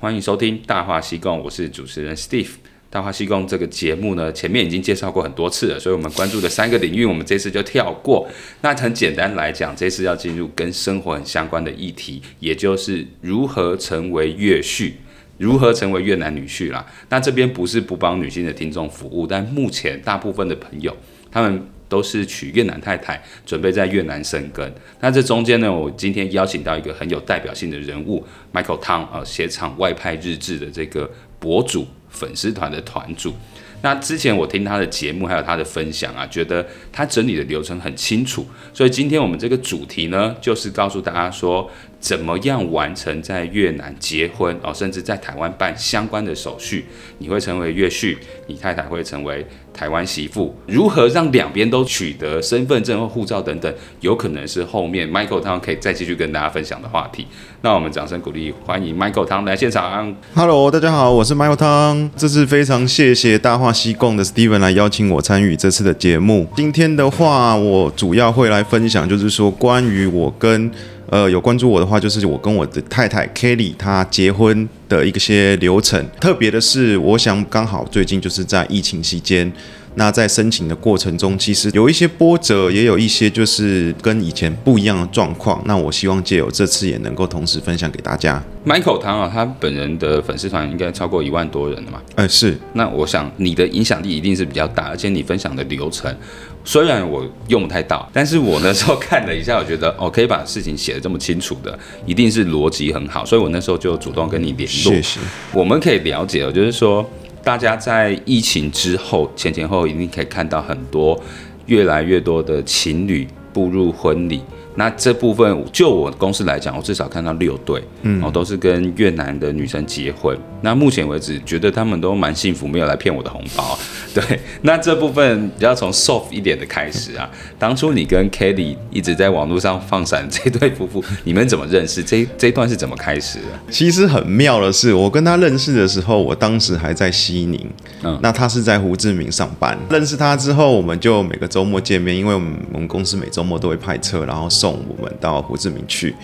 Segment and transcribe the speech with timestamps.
[0.00, 2.46] 欢迎收听《大话西贡》，我是主持人 Steve。
[2.88, 8.26] 《大话西贡》这个节目呢，前面已经介绍过很多次了，所以我们关注的三个领域，我们这次就跳过。
[8.62, 14.94] 那很简单来讲，这次要进入跟生活很相关的议题，也就是如何成为越婿，
[15.36, 16.86] 如何成为越南女婿啦。
[17.10, 20.96] 那这边不是不帮女性的听众服务，但目前大部分的朋友，
[21.30, 24.72] 他们都是娶越南太太，准备在越南生根。
[25.00, 33.34] 那这中间呢，我今天邀请到一个很有代表性的人物，Michael Tang 啊，鞋厂外派日志的这个博主，粉丝团的团主。
[33.82, 38.46] 那之前我听他的节目，还有他的分享啊，觉得他整理的流程很清楚。
[38.74, 41.68] 所以今天我们这个主题呢，就是告诉大家说，
[42.00, 46.86] 怎么样完成在越南结婚哦，甚至在台湾办相关的手续，
[47.18, 57.26] 你会成为越婿，你太太会成为台湾媳妇，如何让两边都取得身份证或护照等等，有可能是后面 Michael 他们可以再继续跟大家分享的话题。
[57.60, 60.16] 那我们掌声鼓励，欢迎 Michael 汤来现场。
[60.34, 62.10] Hello，大家好，我是 Michael 汤。
[62.16, 66.48] 这次非常谢谢大话西贡的 Steven 来邀请我参与这次的节目。
[66.56, 70.70] 今天的话，我主要会来分享，就是说关于我跟
[71.10, 76.06] 呃有关注我的话，就是我跟我的太太 Kelly 她结婚的一些流程。
[76.20, 79.50] 特别的是，我想刚好最近就是在疫情期间。
[79.96, 85.60] 那在申请的过程中，其实有一些波折，也有一些就是跟以前不一样的状况。
[85.66, 88.40] 那我希望借由这次也能够同时分享给大家。
[88.64, 92.00] Michael 唐啊，他本人的粉丝团应该超过一万多人了嘛？
[92.14, 92.56] 哎、呃，是。
[92.74, 96.14] 那我想你的影响力一定是比较大，而且你分享的流程
[96.62, 104.94] 虽然我用不太到，但是我那时候看了一下，我觉得哦，可以把事情写得这么清楚的，一定是逻辑很好，所以我那时候就主动跟你联络。
[104.94, 105.20] 谢谢。
[105.52, 107.08] 我们可以了解哦，就是说。
[107.42, 111.18] 大家在疫情之后前前后后一定可以看到很多
[111.64, 114.42] 越来越多的情侣步入婚礼。
[114.76, 120.36] 那这部分就我公司来讲，我至少看到六对，嗯，哦，都是跟越南的女生结婚。
[120.62, 123.78] 那目前为止，觉得他们都蛮幸福，没有来骗我的红包。
[124.14, 127.28] 对，那这部分要从 soft 一点的开始啊。
[127.58, 132.02] 当初你跟 Kelly 一直在网络上放闪这对夫妇，你们怎么认识？
[132.02, 133.46] 这这段是怎么开始的？
[133.70, 137.66] 其实很妙的是，我跟他认识的时候，我当时还在西宁，
[138.02, 139.78] 嗯，那他是在胡志明上班。
[139.88, 146.14] 认识他之后，我们就每个周末见面，因为我们我们公司每周末都会派车，然后送我们到胡志明去，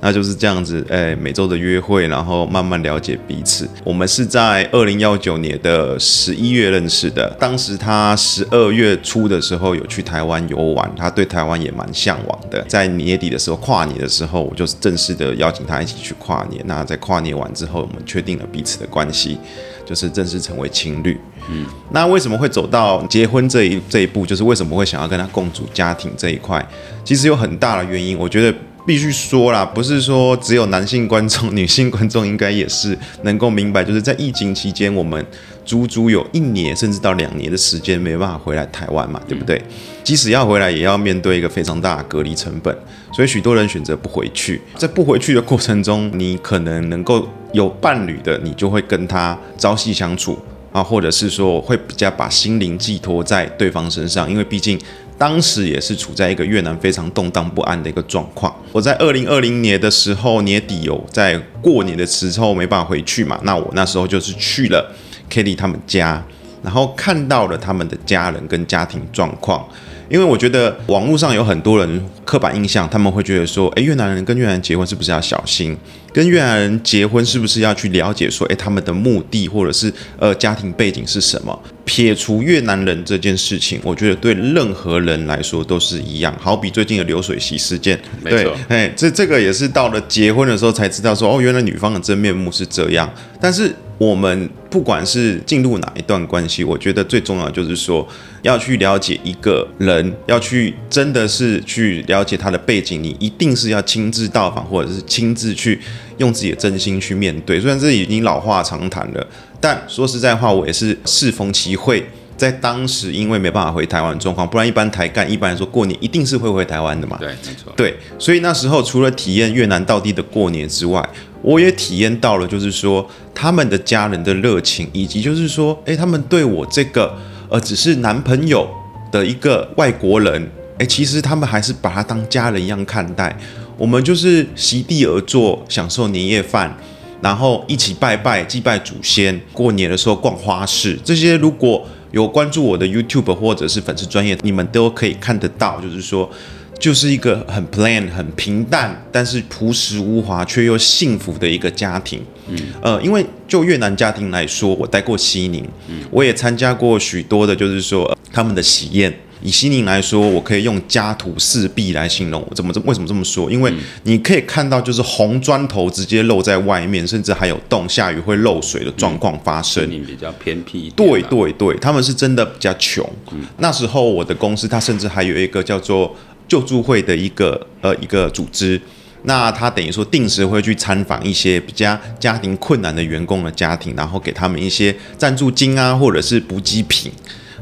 [0.00, 3.68] 那就是这样子，哎、每周的约会，然后慢慢了解彼此。
[3.84, 12.62] 我们是在二零幺九年的十一月认识的，当时他十二月初的时候有去台湾游玩，他对台湾也蛮向往的。
[12.68, 16.62] 在年底的时候，跨年的时候，我就正式的邀请他一起去跨年。
[16.66, 19.38] 那在跨年完之后，我们确定了彼此的关系，
[19.86, 21.18] 就是正式成为情侣。
[21.48, 24.26] 嗯，那为什么会走到结婚这一这一步？
[24.26, 26.66] 就是为什么会想要跟他共组家庭这一块？
[27.04, 35.24] 其实有很大的原因，我觉得必须说啦，不是说只有男性观众，女性观众应该也是能够明白，就是在疫情期间，我们
[35.64, 39.62] 足足有一年甚至到两年的时间没办法回来台湾嘛，对不对？
[40.06, 42.72] 即使要回来，也要面对一个非常大的隔离成本，
[43.12, 44.62] 所以许多人选择不回去。
[44.76, 50.38] 在不回去的过程中，你可能能够有伴侣的，你就会跟他朝夕相处。
[50.70, 54.78] 啊，或者是说会比较把心灵寄托在对方身上，因为毕竟
[55.18, 58.54] 当时也是处在一个越南非常动荡不安的一个状况。
[58.70, 64.94] 我在二零二零年的时候年底有在过年的时候没办法回去嘛，那我那时候就是去了
[65.28, 66.22] Kelly 他们家，
[66.62, 69.66] 然后看到了他们的家人跟家庭状况。
[70.08, 75.76] 因为我觉得网络上有很多人刻板印象，他们会觉得说，诶，越南人跟越南人结婚是不是要小心？
[76.12, 81.58] 跟越南人结婚是不是要去了解说，诶，他们的目的或者是呃家庭背景是什么？
[81.86, 86.36] 撇除越南人这件事情，我觉得对任何人来说都是一样。
[86.38, 93.10] 好比最近的流水席事件，没错，哎，这这个也是到了结婚的时候才知道说，哦，原来女方的真面目是这样。
[93.40, 98.06] 但是我们不管是进入哪一段关系，我觉得最重要就是说。
[98.42, 105.80] 要去了解一个人，要去真的是去了解他的背景，你一定是要亲自到访，或者是亲自去
[106.18, 107.58] 用自己的真心去面对。
[107.58, 109.26] 虽然这已经老话常谈了，
[109.66, 117.16] 但说实在话，我也是适逢其会，在当时因为没办法回台湾状况，不然一般台干一般来说过年一定是会回台湾的嘛。
[117.18, 117.72] 对，没错。
[117.76, 121.04] 对，所以那时候除了体验越南道地的过年之外，
[121.42, 123.04] 我也体验到了，就是说
[123.34, 127.12] 他们的家人的热情，以及就是说，诶，他们对我这个。
[127.48, 128.68] 呃只是男朋友
[129.12, 133.36] 的一个外国人，诶，其实他们还是把他当家人一样看待。
[133.78, 136.76] 我们就是席地而坐，享受年夜饭，
[137.20, 139.40] 然后一起拜拜、祭拜祖先。
[139.52, 145.80] 过年的时候逛花市，这些如果有关注我的 YouTube 或者是粉丝专业，你们都可以看得到。
[145.80, 146.30] 就是说，
[146.78, 152.22] 就是一个很 plain、很平淡，但是朴实无华却又幸福的一个家庭。
[152.48, 159.12] 嗯，呃，因为就越南家庭来说，我待过西宁，嗯，我也参加过许多的，就是说、呃、他们的喜宴。
[159.42, 162.44] 以西宁来说，我可以用家徒四壁来形容。
[162.48, 163.50] 我怎么这为什么这么说？
[163.50, 163.72] 因为
[164.04, 169.84] 你可以看到，就是红砖头直接露在外面，甚至还有洞，下雨会漏水的状况发生。
[169.84, 170.90] 西宁比较偏僻。
[170.96, 173.08] 对对对，他们是真的比较穷。
[173.32, 176.14] 嗯、那时候我的公司，它甚至还有一个叫做
[176.48, 178.80] 救助会的一个呃一个组织。
[179.22, 187.10] 那他等于说定时会去参访一些比较家庭困难的员工的家庭，然后给他们一些赞助金啊，或者是补给品。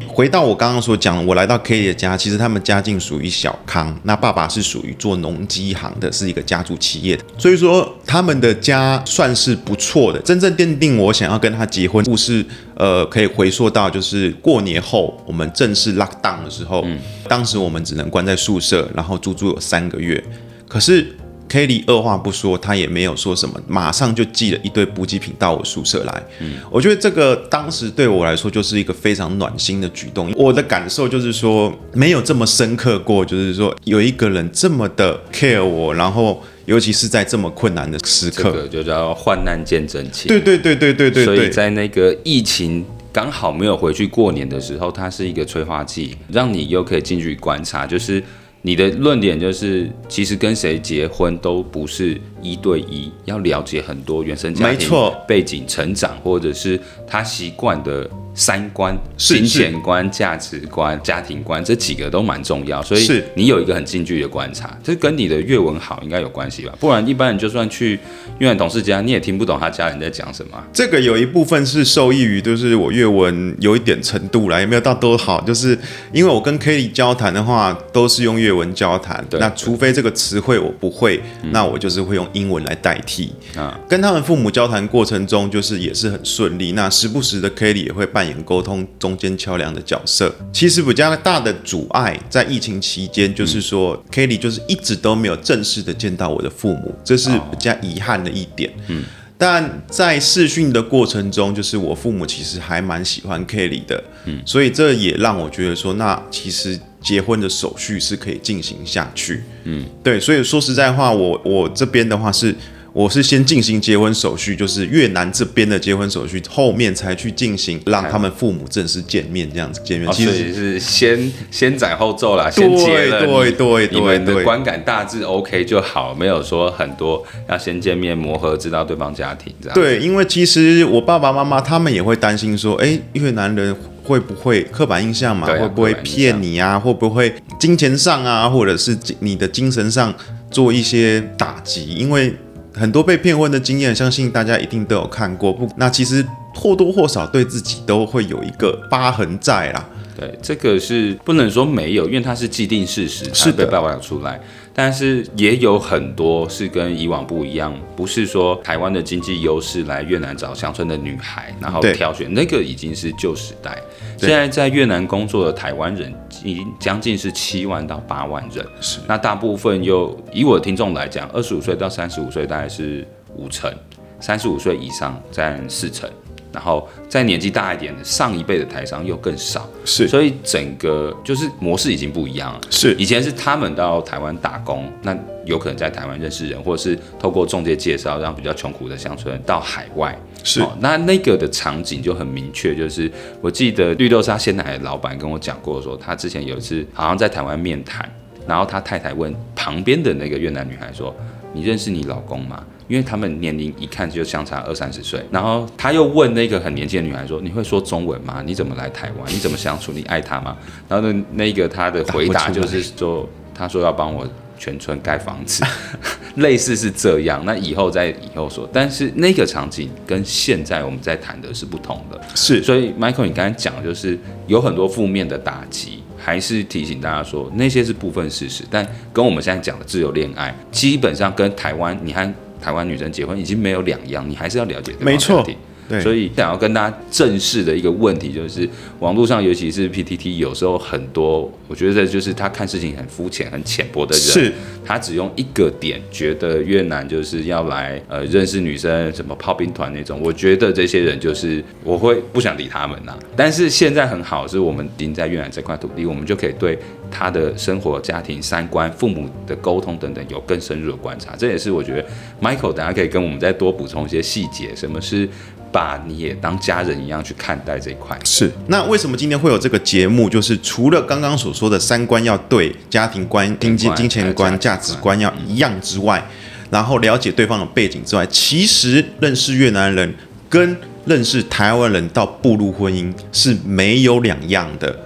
[0.06, 10.18] 回到我刚刚所讲，我来到 Kelly 的家，其实他们家境属于小康，那爸爸是属于做农机行的，是一个家族企业的，所以说他们的家算是不错的。
[10.20, 12.44] 真正奠定我想要跟他结婚故事，
[12.76, 16.98] 呃，可以回溯到就是过年后我们正式 lock down 的时候，嗯，
[17.28, 20.22] 当时我们只能关在宿舍，然后足足有三个月，
[20.68, 21.14] 可是。
[21.54, 26.22] Kelly 二话不说，他也没有说什么，马上就寄了一堆补给品到我宿舍来。
[26.40, 30.32] 嗯，我觉得这个当时对我来说就是一个非常暖心的举动。
[30.34, 40.26] 我的感受就是说，没有这么深刻过，就是说有一个人这么的 care 我，然后尤其是在这么困难的时刻，这个就叫患难见真情。
[40.26, 41.36] 对对对对对对对。
[41.36, 48.20] 所以在那个疫情刚好没有回去过年的时候，它是一个催化剂，让你又可以进去观察，就是。
[48.66, 54.88] 你的论点就是，其实跟谁结婚都不是一对一，要了解很多原生家庭
[55.28, 58.08] 背景、成长，或者是他习惯的。
[58.34, 66.74] 三观、金钱观、价值观、家庭观这几个都蛮重要，所以是你有一个很近距离的观察，这跟你的阅文好应该有关系吧？
[66.80, 67.98] 不然一般人就算去
[68.38, 70.62] 越南同事家，你也听不懂他家人在讲什么。
[70.72, 75.78] 这个有一部分是受益于，就是我阅文有一点程度啦，也没有到多好，就是
[76.12, 81.22] 因为我跟 Kelly 交谈的话都是用阅文交谈，那除非这个词汇我不会，
[81.52, 83.32] 那我就是会用英文来代替。
[83.56, 86.72] 啊，跟他们父母交谈过程中，就是也是很顺利。
[86.72, 98.72] 那时不时的 Kelly 也会扮演沟通中间桥梁的角色，其实比较大的阻碍在疫情期间，就是说、嗯、Kelly 就是一直都没有正式的见到我的父母，这是比较遗憾的一点。
[98.88, 99.04] 嗯，
[99.36, 109.42] 但在试训的过程中，就是我父母其实还蛮喜欢 Kelly 的，嗯，所以这也让我觉得说，那其实结婚的手续是可以进行下去。
[109.64, 112.54] 嗯，对，所以说实在话，我我这边的话是。
[112.94, 120.10] 我是先进行结婚手续，就是越南这边的结婚手续，后面才去进行让他们父母正式见面这样子见面。
[120.12, 129.74] 其实是先 先斩后奏啦，先结了，对对对，你们的观感大致 OK 就好，没有说很多要先见面磨合，知道对方家庭这样。
[129.74, 133.74] 对，因为其实我爸爸妈妈他们也会担心说，哎，越南人
[134.04, 135.48] 会不会刻板印象嘛？
[135.48, 136.78] 会不会骗你啊？
[136.78, 140.14] 会不会金钱上啊，或者是你的精神上
[140.48, 141.86] 做一些打击？
[141.94, 142.32] 因为
[142.74, 145.52] 很多被骗婚的经验，相信大家一定都有看过。
[145.52, 149.88] 不，那其实或多或少对自己都会有一个疤痕在啦。
[150.16, 154.40] 对，这个是不能说没有，因为它是既定事实，是被爆料出来。
[154.76, 163.80] 但是也有很多是跟以往不一样，不是说台湾的经济优势来越南找乡村的女孩，然后挑选那个已经是旧时代。
[164.26, 166.12] 现在在越南工作的台湾人
[166.42, 169.00] 已经将近是七万到八万人，是。
[169.06, 173.06] 那大部分又以我的听众来讲，二十五岁到三十五岁大概是
[173.36, 173.72] 五成，
[174.20, 176.08] 三十五岁以上占四成。
[176.54, 182.60] 然后再年纪大一点的上一辈的台商又更少，是，所以整个就是模式已经不一样了。
[182.70, 190.16] 是，以前是他们到台湾打工，那有可能在台湾认识人，或者是透过中介介绍，让比较穷苦的乡村到海外。
[190.44, 198.08] 是，哦，那那个的场景就很明确，就是我记得绿豆沙鲜奶的老板跟我讲过说，说他之前有一次好像在台湾面谈，
[198.46, 201.14] 然后他太太问旁边的那个越南女孩说
[201.52, 208.42] ：“你认识你老公吗？”因为他们年龄一看就相差二三十岁，然后他又问那个很年轻的女孩说：“你会说中文吗？
[208.44, 209.32] 你怎么来台湾？
[209.32, 209.92] 你怎么相处？
[209.92, 210.56] 你爱他吗？”
[210.88, 215.64] 然后呢，那个他的回答就是说：“他说要帮我全村盖房子，
[216.36, 217.42] 类似是这样。
[217.46, 218.68] 那以后再以后说。
[218.72, 222.62] 但是那个场景跟现在我们在谈的是不同的，是。
[222.62, 232.32] 所以 Michael，你刚才讲的就是有很多负面的打击，还是提醒大家说那些是部分事实，但跟我们现在讲的自由恋爱，基本上跟台湾你看。
[232.64, 234.90] 台湾女生结婚已经没有两样，你还是要了解。
[234.98, 235.46] 没错，
[235.86, 238.66] 对，所以想要跟大家正视的一个问题就是，
[239.00, 244.52] 网络上尤其是 PTT，有时候很多，我觉得就是他看事情很肤浅、很浅薄的人，是，
[244.82, 253.14] 他只用一个点觉得越南就是要来呃认识女生，什么炮兵团那种，我觉得这些人就是我会不想理他们呐。
[253.36, 256.78] 但是现在很好，是我们已经在越南这块土地，我们就可以对
[257.14, 261.36] 他的生活、家庭、三观、父母的沟通等等有更深入的观察。
[261.38, 262.04] 这也是我觉得
[262.42, 265.28] Michael 等下可以跟我们再多补充一些细节，什么是？
[265.74, 268.16] 把你也当家人一样去看待这一块。
[268.22, 270.30] 是，那为什么今天会有这个节目？
[270.30, 276.24] 就是除了刚刚所说的三观要对，家庭观、经济、金钱观、价值观要一样之外，
[276.70, 280.14] 然后了解对方的背景之外，其实认识越南人
[280.48, 284.96] 跟认识台湾人到步入婚姻是没有两样的。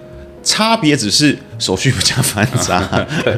[0.48, 2.80] 差别只是手续比较繁杂。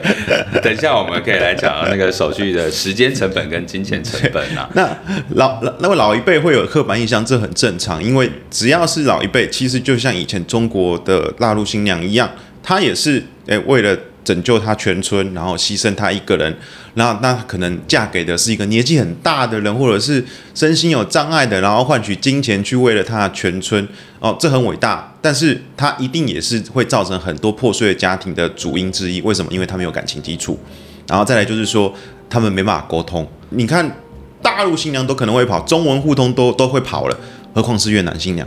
[0.63, 4.71] 等一下我们可以来讲那个手续的时间成本跟金钱成本啊。
[4.75, 4.89] 那
[5.31, 12.31] 老老那位老一辈会有刻板印象，这很正常，因为只要是老一辈，其实就像以前中国的大陆新娘一样，
[12.63, 13.99] 她也是诶为了。
[14.25, 16.55] 拯救他全村，然后牺牲他一个人，
[16.95, 20.25] 然后那可能嫁给的是一个年纪很大的人，或者是
[20.55, 23.87] 身心有障碍的，然后换取金钱去为了他的全村
[24.19, 25.13] 哦，这很伟大。
[25.23, 29.21] 但是他一定也是会造成很多破碎的家庭的主因之一。
[29.23, 29.51] 为什么？
[29.53, 30.59] 因为他们有感情基础，
[31.07, 31.93] 然后再来就是说
[32.29, 33.27] 他们没办法沟通。
[33.51, 33.99] 你看
[34.41, 37.19] 大陆新娘都可能会跑，中文互通都都会跑了，
[37.55, 38.47] 何况是越南新娘？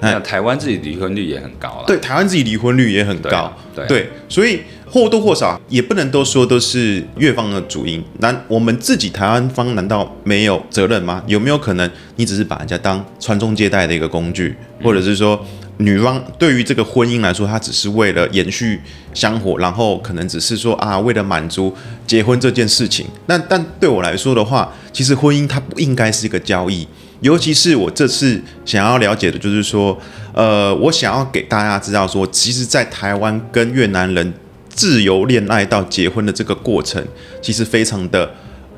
[0.00, 1.84] 那台湾自己离婚率也很高了。
[1.86, 3.56] 对，台湾自己离婚率也很高。
[3.74, 4.60] 对，对，所以。
[4.92, 11.22] 或多或少也不能都说都是越方的主因，那我们自己台湾方难道没有责任吗？
[11.26, 15.42] 有没有可能你只是把人家当传宗接代的一个工具，或者是说
[15.78, 18.78] 女方对于这个婚姻来说，她只是为了延续
[19.14, 21.74] 香火，然后可能只是说啊，为了满足
[22.06, 23.06] 结婚这件事情。
[23.24, 26.86] 那但对我来说的话，其实婚姻它不应该是一个交易，
[27.22, 29.98] 尤其是我这次想要了解的就是说，
[30.34, 34.34] 呃，我想要给大家知道说，其实，在台湾跟越南人。
[34.74, 37.04] 自由恋爱到结婚的这个过程，
[37.40, 38.30] 其实非常的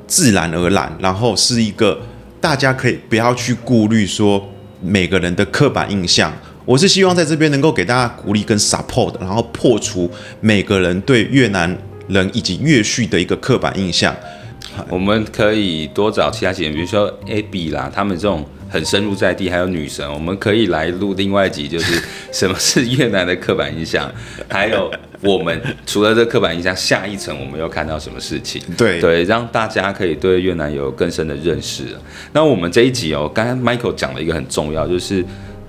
[0.06, 2.00] 自然而然，然后是一个
[2.40, 6.32] 大家可以不要去顾虑说每个人的刻板印象。
[6.64, 10.10] 我是希望在这边能够给大家鼓励跟 support，然后破除
[10.40, 11.76] 每个人对越南
[12.08, 14.14] 人以及越续的一个刻板印象。
[14.88, 18.44] 我们可以多找其他几人，比如说 AB 啦，他们这种。
[18.66, 24.10] 很深入在地，还有女神，我们可以来录另外一集，就是什么是越南的刻板印象，
[24.48, 24.90] 还有
[25.24, 28.62] 我们除了这刻板印象，下一层我们又看到什么事情？
[28.76, 31.84] 对对，让大家可以对越南有更深的认识。
[32.32, 35.24] 那我们这一集哦，刚刚 Michael 讲了一个很重要，就是。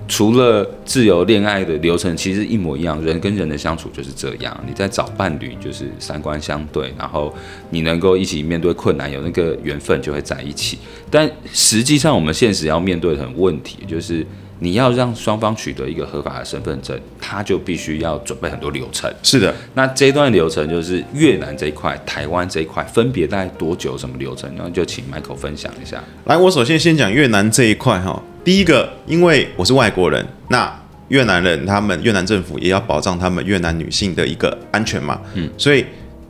[0.08, 3.02] 除了自由恋爱的流程，其实一模一样。
[3.02, 4.56] 人跟人的相处就是这样。
[4.64, 7.34] 你在找伴侣，就是三观相对，然后
[7.70, 10.78] 你能够一起面对困难，有那个缘分就会在一起。
[11.10, 14.24] 但实际上，我们现实要面对的很问题，就是
[14.58, 19.12] 你要让双方取得一个合法的身份证，他就必须要准备很多流程。
[19.22, 23.96] 是的，那这段流程就是越南这一块、台湾这一块分别大概多久？
[23.98, 24.50] 什么流程？
[24.54, 26.02] 然后就请 Michael 分享一下。
[26.24, 28.22] 来，我首先先讲越南这一块哈。
[28.44, 30.72] 第一个，因为我是外国人，那
[31.08, 35.84] 越南人他们越南政府也要保障他们越南女性的一个安全嘛，嗯，所以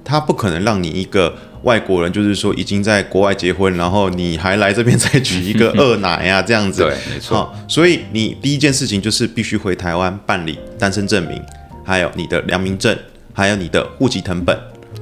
[0.07, 7.53] 他不可能让你一个外国人，就是说已经在国外结婚，然后你还来这边再娶一个二奶啊这样子， 对，没错。
[7.67, 11.43] 所以你第一件事情就是必须回台湾办理单身证明，
[11.85, 12.97] 还有你的良民证，
[13.33, 14.57] 还有你的户籍成本，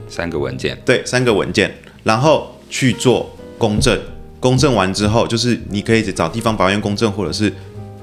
[0.09, 1.71] 三个文件，对，三个文件，
[2.03, 4.01] 然后去做公证。
[4.41, 7.53] 公证完之后，就是你可以找地方法院公证，或者是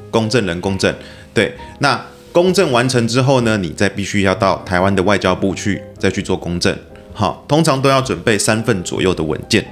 [0.10, 0.94] 公证人公证。
[1.34, 6.76] 对，那公证完成之后呢，你再必须要到台湾的外交部去再去做公证。
[7.22, 9.64] 好，通常都要准备三份左右的文件。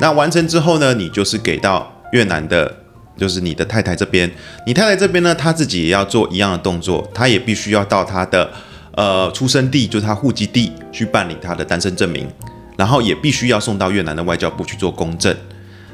[0.00, 2.74] 那完成之后呢，你就是给到越南的，
[3.16, 4.28] 就是你的太太这边。
[4.66, 8.50] 你太太这边呢，她自己也要做一样的动作，她也必须要到她的
[8.96, 12.28] 呃出生地，就是她户籍地去办理她的单身证明，
[12.76, 15.32] 然后也必须要送到越南的外交部去做公证。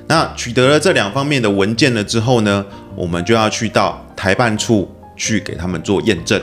[0.06, 2.64] 那取得了这两方面的文件了之后呢，
[2.96, 6.40] 我们就要去到台办处去给他们做验证。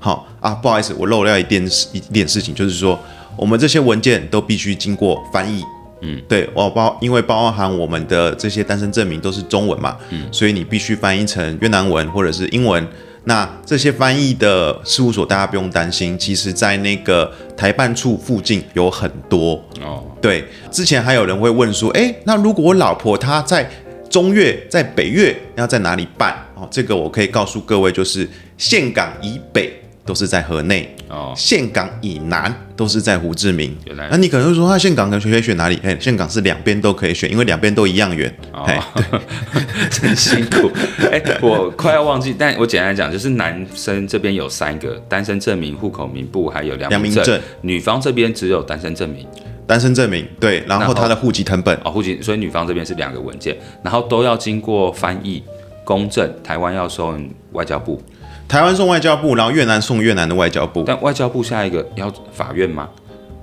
[0.00, 2.98] 好啊，不好意思，我漏掉一点一点事情，就是说
[3.36, 5.62] 我们这些文件都必须经过翻译。
[6.02, 12.86] 嗯，对，我包因为包含我们的这些单身证明都是中文嘛，嗯，所以你必须翻译成越南文或者是英文。
[13.28, 16.16] 那这些翻译的事务所，大家不用担心。
[16.16, 20.04] 其实，在那个台办处附近有很多哦。
[20.20, 23.68] 对，之前还有人会问说，诶，那如果我老婆她在
[24.08, 26.36] 中越、在北越，要在哪里办？
[26.54, 29.72] 哦，这个我可以告诉各位，就是岘港以北
[30.06, 33.76] 都是在河内哦，岘港以南都是在胡志明。
[34.10, 35.78] 那你可能会说，那岘港可以选选哪里？
[35.82, 38.32] 哎，岘港是两边都可以选，因为两边都一样远。
[38.52, 39.20] 哎、哦，
[39.90, 40.70] 真辛苦。
[41.10, 47.40] 哎，我快要忘记，但我简单来讲，就是男生这边有三个单身证明、户口名簿，还有良民证。
[47.62, 49.26] 女方这边只有单身证明。
[49.66, 55.42] 单身证明对，然后他的户籍成本哦，户籍，所以女方这边是两个文件，然后都要经过翻译
[55.82, 58.00] 公证，台湾要送外交部。
[58.48, 60.84] 台湾送外交部，然后越南送越南的外交部。
[60.86, 62.88] 但外交部下一个要法院吗？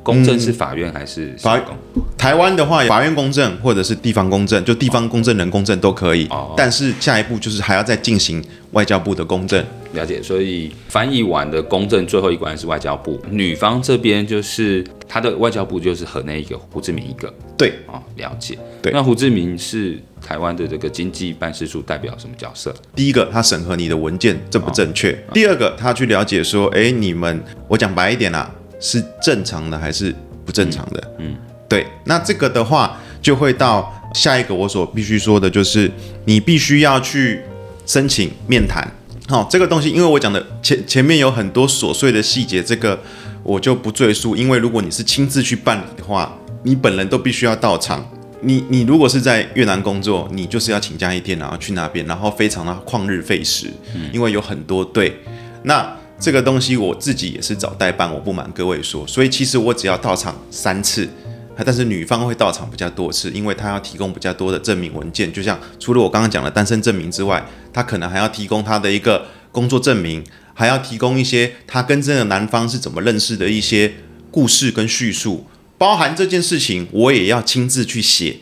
[0.01, 1.65] 公证是法院还是法院？
[2.17, 6.27] 台湾的话，法院公证或者是地方公证，就地方公证人公证都可以。
[6.27, 6.53] 哦。
[6.57, 9.63] 但是下一步就是还要再进行外交部的公证。
[9.93, 10.21] 了解。
[10.21, 13.19] 所以翻译完的公证最后一关是外交部。
[13.29, 17.33] 女方这边就是她的外交部就是和那一个，胡志明一个。
[17.57, 17.73] 对。
[17.88, 18.57] 哦，了解。
[18.81, 18.91] 对。
[18.91, 19.97] 那胡志明是。
[20.25, 22.73] 台湾的这个经济办事处代表什么角色？
[22.95, 31.03] 第一个，他审核你的文件正不正确；哦、第二个，他去了解说，哎，你们，我讲白一点啦，是正常的还是不正常的？
[31.17, 31.35] 嗯，嗯
[31.67, 31.85] 对。
[32.05, 35.91] 那这个的话，就会到下一个我所必须说的，就是
[36.23, 37.41] 你必须要去
[37.85, 38.89] 申请面谈。
[39.27, 43.00] 好、哦，这个东西，因为我讲的前前面有很多琐碎的细节，这个
[43.42, 44.36] 我就不赘述。
[44.36, 48.06] 因为如果你是亲自去办理的话，你本人都必须要到场。
[48.42, 55.18] 你你如果是在越南工作，你就是要请假一天，然后去那边，然后非常的旷日费时，嗯，因为有很多队。
[55.63, 61.08] 那这个东西我自己也是找代办，我不瞒各位说，所以其实我只要到场三次，
[61.57, 73.93] 但是女方会到场比较多次，因为她要提供比较多的证明文件，就像除了我刚刚讲的单身证明之外，她可能还要提供她的一个工作证明，还要提供一些她跟这个男方是怎么认识的一些
[74.31, 75.45] 故事跟叙述。
[75.77, 78.38] 包含这件事情，我也要亲自去写。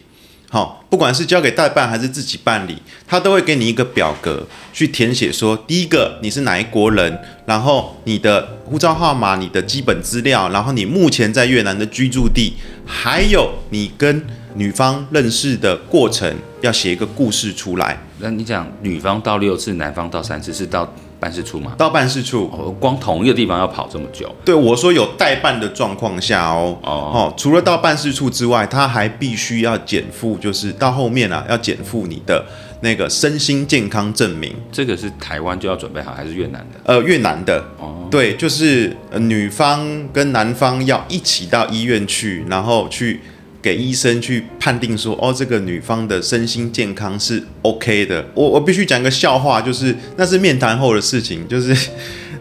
[0.54, 2.76] 好，不管是交给代办还是自己办理，
[3.08, 12.52] 他都会给你一个表格去填写说，第一个你是哪一国人，然后你的护照号码、你的基本资料，然后你目前在越南的居住地，
[12.86, 17.98] 还有你跟女方认识的过程，要写一个故事出来。
[18.20, 20.94] 那你讲女方到六次，男方到三次，是到？
[21.22, 21.76] 办事处吗？
[21.78, 24.36] 到办事处，哦，光同一个地方要跑这么久？
[24.44, 32.44] 对，我说有代办的状况下哦，哦，哦，除了到办事处之外，他还必须要减负，就是到后面啊，要减负你的
[32.82, 34.56] 那个身心健康证明。
[34.72, 36.80] 这个是台湾就要准备好，还是越南的？
[36.86, 37.64] 呃，越南的。
[37.78, 43.22] 哦，对，就是女方跟男方要一起到医院去，然后去。
[43.62, 48.26] 给医生去判定说，哦，这个女方的身心健康是 OK 的。
[48.34, 51.90] 我我必须讲一个笑话，就是那是面谈后的事情，就是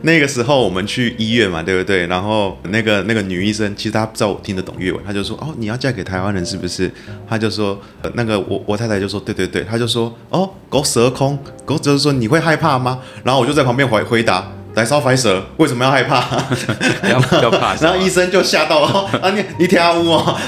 [0.03, 2.07] 那个时候我们去医院嘛，对不对？
[2.07, 6.91] 然后那个那个女医生，其实她不知道我听得懂粤文，她就说，哦，你要嫁给台湾人是不是？
[7.29, 7.79] 她就说，
[8.15, 13.01] 那个我我太太就说，对对对，她就说，哦，狗蛇空，狗就是说你会害怕吗？
[13.25, 14.51] 然后我就在旁边回回答。
[14.75, 16.25] 来烧白蛇，为什么要害怕？
[17.09, 17.75] 要要怕。
[17.83, 18.89] 然后医生就吓到了
[19.21, 19.31] 啊！
[19.31, 20.39] 你你听我哦。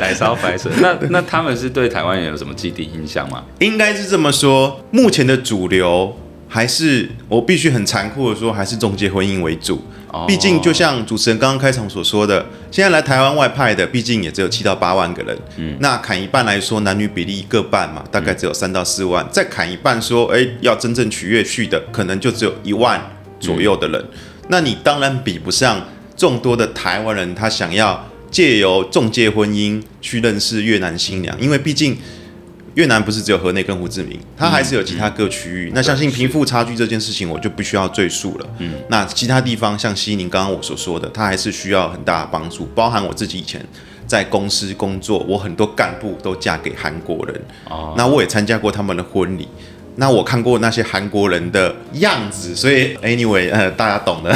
[0.00, 3.42] 来烧白蛇，那那他们是对台湾人有什么既定印象吗？
[3.58, 6.16] 应该是这么说，目前的主流
[6.48, 9.82] 还是我必须很残酷的说，还是中介婚姻为主。
[10.26, 15.38] 毕竟就像主持人刚刚开场所说的，现在来台湾外派的，毕竟也只有七到八万个人。
[15.56, 19.24] 嗯，那砍一半来说，男女比例各半嘛，大概只有三到四万。
[19.30, 23.00] 再砍一半说，哎，要真正取悦去的，可能就只有一万。
[23.40, 24.04] 左右的人，
[24.48, 31.96] 那你当然比不上众多的台湾人，他想要借由中介婚姻去认识越南新娘，因为毕竟
[32.74, 35.72] 越南不是只有河内跟胡志明，它还是有其他各区域。
[35.74, 38.46] 那相信贫富差距这件事情，我就不需要赘述了。
[38.58, 43.60] 嗯，那其他地方像西宁，刚刚我所说的，它还是需要很大的帮助，包含我自己以前
[44.06, 49.48] 在公司工作，我很多干部都嫁给韩国人，哦，那我也参加过他们的婚礼。
[50.00, 54.34] 那我看过那些韩国人的样子，所以 anyway，呃，大家懂的。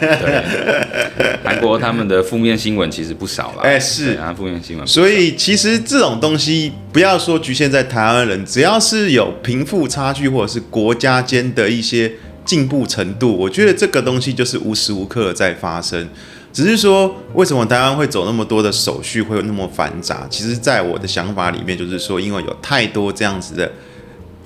[0.00, 3.60] 对，韩国他们的负面新闻其实不少了。
[3.68, 4.86] 哎、欸，是啊，负面新闻。
[4.86, 12.10] 所以其实这种东西，不要说局限在台湾人，只要是有贫富差距，或者是国家间的一些
[12.46, 16.08] 进步程度，我觉得这个东西就是无时无刻在发生。
[16.54, 20.26] 只是说，为什么台湾会走那么多的手续，会有那么繁杂？
[20.30, 23.70] 其实，在我的想法里面，就是说，因为有太多这样子的。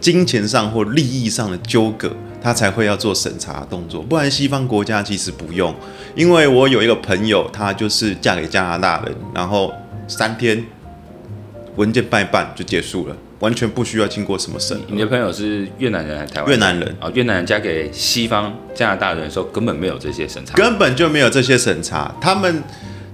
[0.00, 4.02] 金钱上或利益上的纠葛，他才会要做审查动作。
[4.02, 5.74] 不然西方国家其实不用。
[6.14, 9.72] 因为我有一个朋友，她就是嫁给加拿大人，然后
[10.08, 10.64] 三天
[11.76, 14.84] 文件办一办就结束了，完全不需要经过什么审核。
[14.88, 16.50] 你的朋友是越南人还是台湾？
[16.50, 22.14] 越南人啊、哦，越南人嫁给西方加拿大人的时候，根本没有这些审查，根本就没有这些审查。
[22.20, 22.62] 他们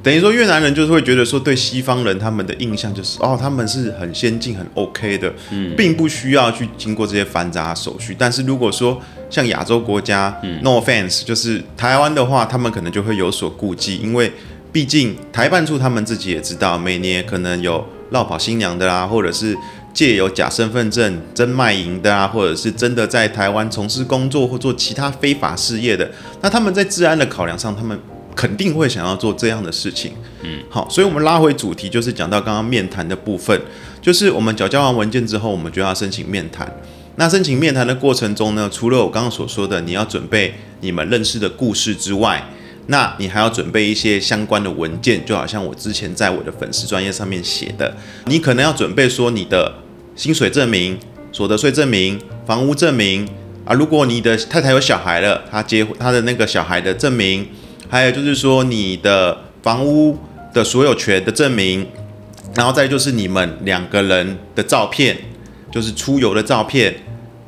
[0.02, 8.16] 等于说越南人就是会觉得说，对西方人他们的印象就是哦，他们是很先进、很 OK 的，嗯，并不需要去经过这些繁杂手续。
[8.18, 14.32] 但是如果说像亚洲国家，嗯，No offense，就是台湾的话，他们可能就会有所顾忌，因为
[14.72, 19.56] 毕竟台办处他们自己也知道，每年可能有落跑新娘的啦，或者是
[19.94, 26.10] 借由假身份证真卖淫的啊，或者是真的在台湾从事工作或做其他非法事业的，
[26.40, 27.96] 那他们在治安的考量上，他们。
[28.34, 33.60] 肯定会想要做这样的事情，嗯，好，所以我们拉回主题，就是讲到刚刚面谈的部分，
[34.00, 36.70] 就是我们缴交完文件之后，我们就要申请面谈。
[37.16, 42.42] 那申请面谈的过程中呢，除了我刚刚所说的你要准备你们认识的故事之外，
[42.86, 49.74] 那你还要准备一些相关的文件，就好像我之前在我的粉丝专业上面写的，你可能要准备说你的
[50.16, 50.98] 薪水证明、
[51.30, 53.28] 所得税证明、房屋证明
[53.66, 57.46] 啊，如果你的太太有小孩了，他结婚他的那个小孩的证明。
[57.92, 60.16] 还有就是说，你的房屋
[60.54, 61.86] 的所有权的证明，
[62.54, 65.14] 然后再就是你们两个人的照片，
[65.70, 66.94] 就是出游的照片，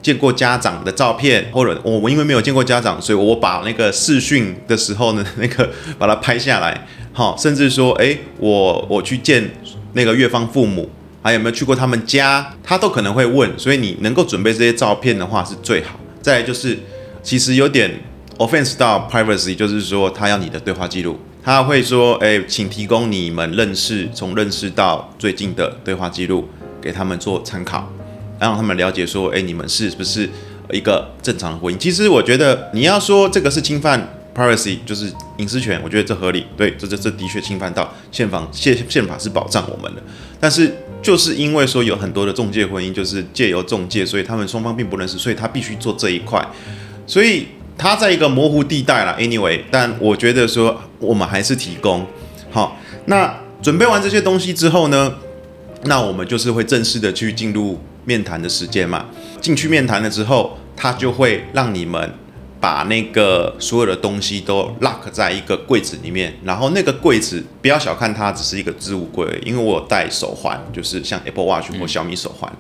[0.03, 9.51] 见过家长的照片，或者我我因为没有见过家长，所以我把那个视讯的时候呢， 那个把它拍下来，好，甚至说，诶，我我去见
[9.95, 10.91] 那个月方父母，
[11.23, 15.99] 还有没有去过他们家，他都可能会问，所以你能够准备这些照片的话是最好。
[16.21, 16.79] 再就是，
[17.23, 17.91] 其实有点。
[18.37, 26.49] Offense 到 privacy 就是说，他要你的对话记录，他会说，哎，请提供你们认识从认识到最近的对话记录
[26.83, 27.89] 给他们做参考，
[28.41, 30.29] 让他们了解说，哎，你们是不是
[30.73, 31.79] 一个正常的婚姻？
[31.79, 40.03] 其实我觉得你要说这个是侵犯 privacy，就是隐私权，我觉得这合理，对，这这这的确侵犯到宪法，宪宪法是保障我们的，
[40.41, 46.45] 但是就是因为说有很多的中介婚姻，就是借由中介，所以他们双方并不认识，所以他必须做这一块，
[47.07, 47.47] 所以。
[47.77, 52.07] 它在一个模糊地带了，anyway，但我觉得说我们还是提供
[52.51, 52.77] 好。
[53.07, 55.15] 那准备完这些东西之后呢，
[55.85, 59.07] 那我们就是会正式的去进入面谈的时间嘛。
[59.41, 62.15] 进去面谈了之后，他就会让你们
[62.61, 72.51] 把那个所有的东西都 lock 在一个柜子里面，然后那个柜子不要小看它，只是一个置物柜，因为我有戴手环，就是像 Apple Watch 或小米手环，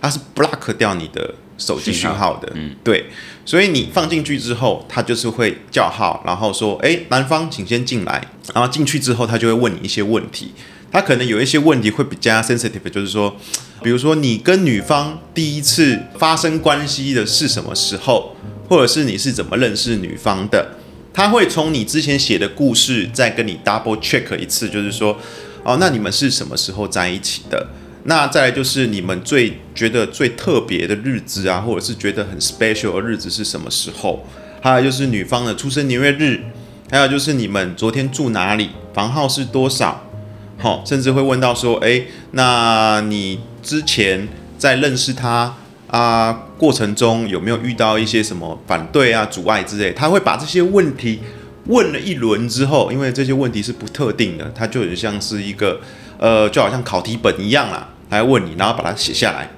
[0.00, 3.04] 它是 block 掉你的手机讯号的，嗯，对。
[3.44, 10.52] 所以你放进去之后，他就是会叫号，然后说：“诶，男方请先进来。”然后进去之后，他就会问你一些问题。
[10.92, 13.36] 他可能有一些问题会比较 sensitive，就是说，
[13.82, 18.36] 比如说你跟女方第一次发生关系的是什么时候，
[18.68, 20.76] 或者是你是怎么认识女方的？
[21.12, 25.16] 他会从你之前写的故事再跟你 double check 一次，就是说，
[25.64, 27.68] 哦，那你们是什么时候在一起的？
[28.10, 34.26] 那再来就是你们最觉得最特别的日子啊，或者是觉得很 special 的日子是什么时候？
[34.60, 36.40] 还有就是女方的出生年月日，
[36.90, 40.04] 还有就是你们昨天住哪里，房号是多少？
[40.58, 44.26] 好，甚至会问到说，诶，那你之前
[44.58, 45.54] 在认识他
[45.86, 49.92] 啊过程中有没有遇到一些什么反对啊、阻碍之类？
[49.92, 51.20] 他会把这些问题
[51.66, 55.80] 问了一轮之后，因为这些问题是不特定的，它就很像是一个。
[56.18, 59.48] 呃，就好像考题本一样啦，来问你，然后把它写下来。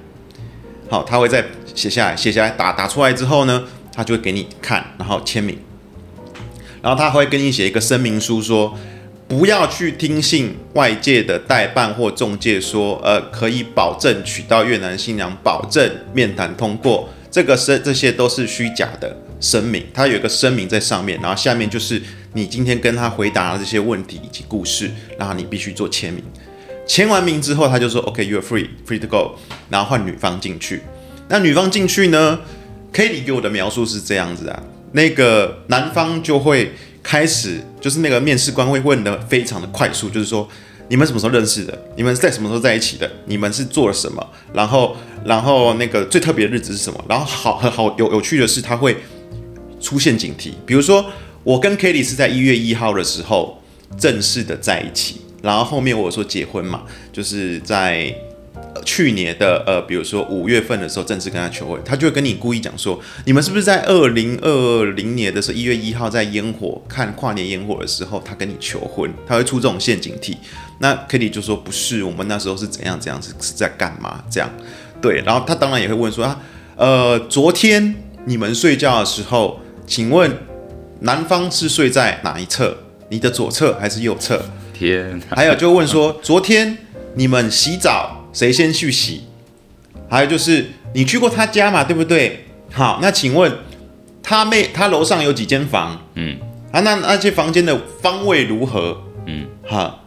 [0.89, 1.43] 好，他会再
[1.75, 5.57] 写下来，写下来打打出来之后呢，他就会给你看，然后签名。
[6.81, 8.77] 然后他会跟你写一个声明书说，
[9.27, 19.85] 不要去听信外界的代办或中介说，呃，可以保证娶到越南新娘，保证面谈通过，这个是这些都是虚假的声明。
[19.93, 21.99] 他有一个声明在上面，然后下面就是
[22.33, 26.23] 你今天跟他回答这些问题以及故事，然后你必须做签名。
[26.85, 29.35] 签完名之后，他就说：“OK，you are free，free to go。”
[29.69, 30.81] 然后换女方进去。
[31.29, 32.39] 那女方进去呢
[32.93, 40.47] ？Kelly 给我的描述是这样子啊，那个男方就会开始，就是那个面试官会问的非常的快速，就是说
[40.89, 41.81] 你们什么时候认识的？
[41.95, 43.09] 你们在什么时候在一起的？
[43.25, 44.23] 你们是做了什么？
[44.53, 47.03] 然后，然后那个最特别的日子是什么？
[47.07, 48.97] 然后好很好有有趣的是，他会
[49.79, 51.05] 出现警题，比如说
[51.43, 53.63] 我跟 Kelly 是在一月一号的时候
[53.97, 55.21] 正式的在一起。
[55.43, 58.15] 然后后面我说结婚嘛，就是在
[58.85, 70.37] 去年的呃，比如说五月份的时候正式跟他求婚，他就会跟你故意讲说，你们是不是在二零二零年的时候一月一号在烟火看跨年烟火的时候，他跟你求婚，他会出这种陷阱题。
[70.79, 74.49] 那 Kitty 就说不是，我们那时候是怎样怎样是是在干嘛这样？
[75.01, 76.39] 对，然后他当然也会问说啊，
[76.77, 80.31] 呃，昨天你们睡觉的时候，请问
[81.01, 82.77] 男方是睡在哪一侧？
[83.09, 84.41] 你的左侧还是右侧？
[84.73, 86.77] 天，还有就问说，昨天
[87.15, 89.23] 你们洗澡谁先去洗？
[90.09, 92.45] 还有就是你去过他家嘛，对不对？
[92.71, 93.51] 好，那请问
[94.21, 96.01] 他妹他楼上有几间房？
[96.15, 96.37] 嗯，
[96.71, 99.01] 啊，那那些房间的方位如何？
[99.25, 99.99] 嗯，哈，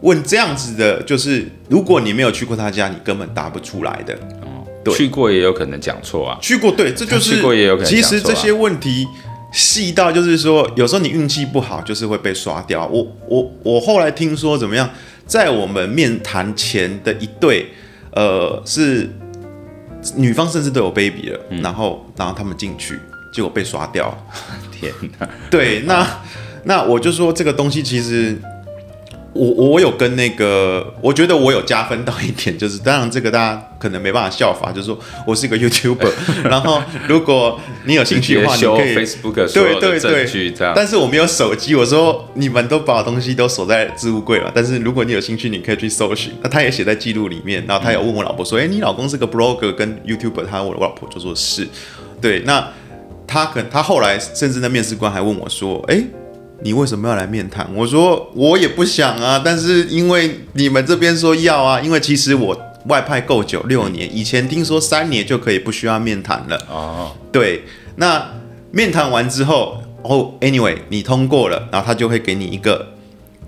[0.00, 4.14] 问这样子的，就是如果你没有去过他家，你根本答不出来的。
[4.42, 6.38] 哦，对，去过也有可能讲错啊。
[6.40, 7.90] 去过，对，这就是去过也有可能啊。
[7.90, 9.06] 其实这些问题
[9.52, 12.86] 细到就是说，有时候你运气不好，就是会被刷掉。
[12.86, 14.88] 我我我后来听说怎么样，
[15.26, 17.68] 在我们面谈前的一对，
[18.12, 19.08] 呃，是
[20.16, 22.98] 女方甚至都有 baby 了，嗯、然后然后他们进去，
[23.34, 24.26] 结果被刷掉。
[24.72, 25.28] 天哪！
[25.50, 26.06] 对，那
[26.64, 28.36] 那我就说这个东西其实。
[29.34, 36.10] 我我有跟那个，我觉得我有加分到一点，就是当然这个大家可能没办法效法，就是说我是一个 YouTuber，
[36.44, 46.32] 然后如果你有兴趣的话，你可以 Facebook 对对对，但是我没有手机，我说你们都把东西都锁在置物柜了，但是如果你有兴趣，你可以去搜寻。
[46.42, 51.66] 那他也写在记录里面，然后他有问我老婆说，哎、嗯，你老公是个 Blogger 跟 YouTuber，他我我老婆就说是，
[52.20, 52.68] 对，那
[53.26, 56.04] 他可他后来甚至那面试官还问我说，哎。
[56.64, 57.68] 你为什么要来面谈？
[57.74, 66.56] 我说我也不想啊，但是因为你们这边说要啊，因为其实我外派够久，六年，以前听说三年就可以不需要面谈了。
[66.70, 67.62] 哦，对，
[67.96, 68.30] 那
[68.70, 72.94] 面谈完之后，哦，anyway，你通过了，然后他就会给你一个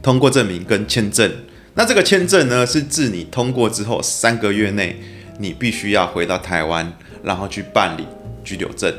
[0.02, 1.30] 通过证明跟签证。
[1.74, 5.00] 那这个签证呢，是自你通过之后三个月内，
[5.38, 8.06] 你必须要回到台湾，然后去办理
[8.44, 8.92] 居留证。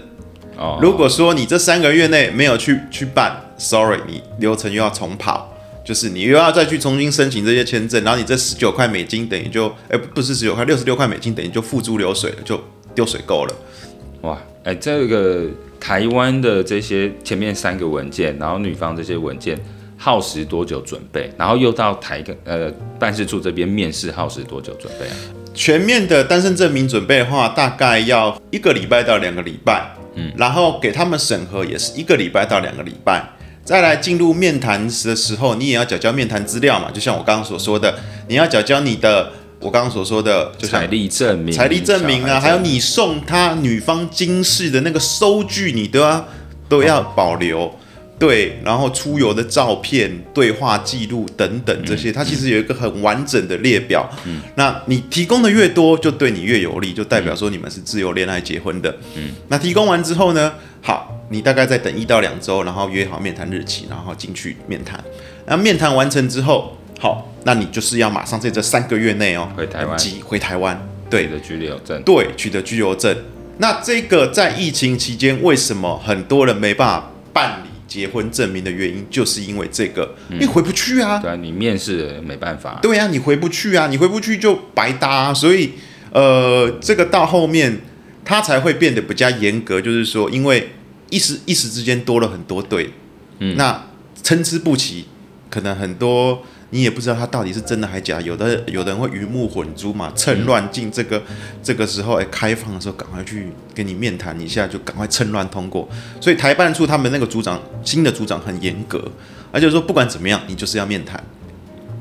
[0.57, 12.59] 哦，如果说你这三个月内没有去去办，sorry，你流程又要重跑，就是你又要再去重新申请这些签证，然后你这十九块美金等于就，哎，不是十九块，六十六块美金等于就付诸流水了，就
[12.93, 13.55] 丢水沟了。
[14.21, 15.45] 哇，哎，这个
[15.79, 19.59] 台湾的这些前面三个文件，然后女方这些文件
[19.97, 21.31] 耗时多久准备？
[21.37, 25.15] 然后又到台呃办事处这边面试耗时多久准备啊？
[25.53, 29.95] 全面的单身证明准备的话，大概要一个礼拜到两个礼拜。
[30.15, 33.25] 嗯，然后给他们审核也是一个礼拜到两个礼拜，
[33.65, 37.97] 再来进入面谈的时候，你也要缴交面谈资料嘛，就像我刚刚所说的，
[38.29, 46.27] 你要缴交你的，我刚刚所说的，就像财力证明、财力证明啊，还有你送他女方金饰的那个收据，你都要
[46.69, 47.73] 都要保留。
[48.17, 54.09] 对，然后出游的照片、对话记录等等这些，它其实有一个很完整的列表。
[54.25, 58.95] 嗯，那你提供的越多，就对你越有利，就代表说你们是自由恋爱结婚的。
[59.15, 65.03] 嗯，那提供完之后呢，好，你大概再等一到两周，然后约好面谈日期，然后进去面谈。
[65.45, 73.15] 那面谈完成之后，好，那你就是要马上在这三个月内哦，回台湾，即回台湾，对的居留证，对，取得居留证。
[73.57, 77.69] 那这个在疫情期间，为什么很多人没办法办理？
[77.87, 81.19] 结婚证明的原因就是因为这个，嗯、你回不去啊。
[81.19, 82.79] 对啊，你面试没办法。
[82.81, 85.33] 对啊，你回不去啊，你回不去就白搭啊。
[85.33, 85.73] 所以，
[86.11, 87.79] 呃，这个到后面
[88.25, 90.71] 他才会变得比较严格，就是说，因为
[91.15, 92.91] 一时一时之间多了很多对，
[93.39, 93.87] 嗯，那
[94.21, 95.05] 参差不齐，
[95.49, 96.43] 可能很多。
[96.71, 105.87] 你也不知道他到底是真的还假，有的有的人会鱼目混珠嘛，趁乱进这个、嗯、这个时候哎，开放的时候赶快去跟你面谈一下，就赶快趁乱通过。
[106.19, 109.09] 所以台办处他们那个组长新的组长很严格，
[109.53, 111.23] 而且说不管怎么样，你就是要面谈。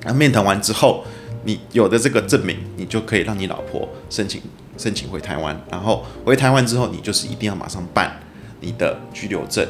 [0.03, 1.05] 那面谈完之后，
[1.44, 4.42] 你有的这个证明，你就可以让你老婆申请
[4.77, 5.57] 申请回台湾。
[5.70, 8.11] 然后回台湾之后，你就是一定要马上办
[8.64, 9.66] 你的居留证。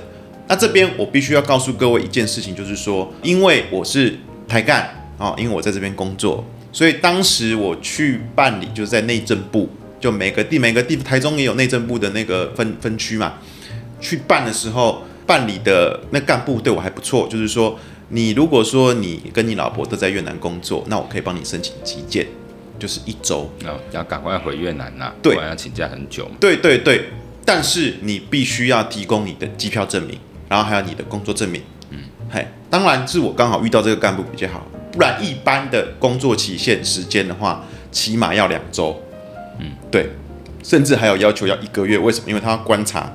[0.47, 4.17] 那这边我必须要告诉各位一件事情，就是说，因为我是。
[4.47, 9.67] 台干啊，因为我在这边工作，所以当时我去办理，就是在内政部，
[9.99, 13.39] 就每个地每个地，台中也有内政部的那个分分区嘛。
[14.03, 17.79] 去办的时候，办理的那干部对我还不错，就是说，
[18.11, 22.27] 你如果说你跟你老婆都在越南工作，那我可以帮你申请急件，
[22.79, 23.51] 就是一周。
[23.65, 26.31] 哦，要赶快回越南呐，对，要请假很久。
[26.39, 27.09] 对对对，
[27.45, 31.63] 但是你必须要提供你的机票证明，然后还有你的工作证明。
[31.91, 31.99] 嗯
[32.31, 39.01] 嘿，当然是我刚好遇到这个干部比较好，不然一般的工作期限时间的话，起码要两周，
[39.61, 40.11] 嗯，对，
[40.63, 41.99] 甚至还有要求要一个月。
[41.99, 42.29] 为什么？
[42.29, 43.13] 因为他要观察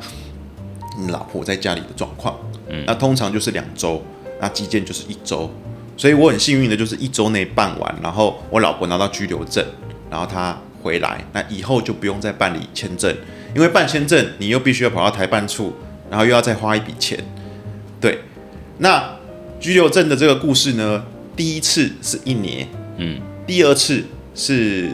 [0.99, 2.37] 你老婆在家里的状况，
[2.69, 4.01] 嗯，那通常就是两周，
[4.39, 5.51] 那基建就是一周，
[5.97, 9.65] 所以我很幸运的就是一周内办完，然后我老婆拿到居留证，
[10.09, 13.15] 然后她回来，那以后就不用再办理签证，
[13.55, 15.73] 因为办签证你又必须要跑到台办处，
[16.09, 17.17] 然后又要再花一笔钱，
[17.99, 18.19] 对。
[18.77, 19.17] 那
[19.59, 22.65] 居留证的这个故事呢，第一次是一年，
[22.97, 24.01] 嗯，第二次
[24.33, 24.89] 是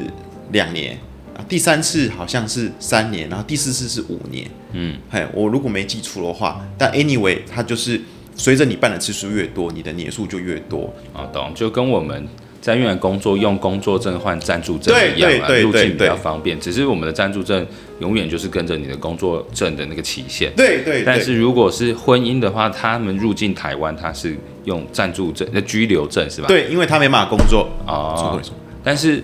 [0.52, 0.98] 两年，
[1.38, 8.02] 啊，第三次好像是三年，然后第四次是五年，嗯，嘿，我如果没记错的话，但 anyway，它就是
[8.36, 10.92] 随着你办的次数越多，你的年数就越多。
[11.14, 12.28] 啊，懂，就跟我们
[12.66, 16.60] 在越南工作用工作证换暂住证一样嘛，入境比较方便。
[16.60, 17.64] 只是我们的暂住证
[18.00, 20.52] 永远就是跟着你的工作证的那个期限。
[20.58, 21.04] 对对。
[21.04, 26.48] 但是如果是婚姻的话，他们入境台湾，他是用暂住证，那居留证是吧？
[26.48, 28.42] 对，因为他没办法工作哦。
[28.84, 29.24] 但是，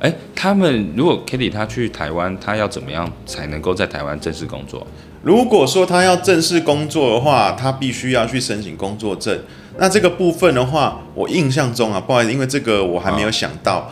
[0.00, 4.84] 哎，他们如果 Kitty 他去台湾，他要怎么样才能够在台湾正式工作？
[5.22, 9.38] 如果说他要正式工作的话，他必须要去申请工作证。
[9.78, 13.78] 那这个部分的话，我印象中啊，不好意思，因为这个我还没有想到。
[13.78, 13.84] 哦、